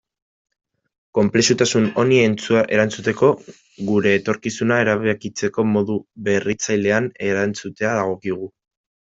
Konplexutasun 1.17 1.83
honi 2.03 2.17
erantzuteko, 2.77 3.29
gure 3.91 4.15
etorkizuna 4.21 4.81
erabakitzeko 4.87 5.67
modu 5.75 5.99
berritzailean 6.31 7.13
erantzutea 7.31 7.95
dagokigu. 8.01 8.51